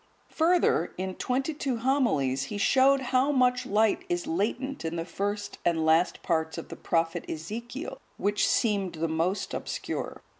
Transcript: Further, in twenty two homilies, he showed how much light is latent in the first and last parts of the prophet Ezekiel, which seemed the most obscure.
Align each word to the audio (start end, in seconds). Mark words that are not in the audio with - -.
Further, 0.29 0.93
in 0.97 1.13
twenty 1.13 1.53
two 1.53 1.77
homilies, 1.77 2.45
he 2.45 2.57
showed 2.57 3.01
how 3.13 3.31
much 3.31 3.67
light 3.67 4.03
is 4.09 4.25
latent 4.25 4.83
in 4.83 4.95
the 4.95 5.05
first 5.05 5.59
and 5.63 5.85
last 5.85 6.23
parts 6.23 6.57
of 6.57 6.69
the 6.69 6.75
prophet 6.75 7.23
Ezekiel, 7.29 8.01
which 8.17 8.47
seemed 8.47 8.93
the 8.93 9.07
most 9.07 9.53
obscure. 9.53 10.23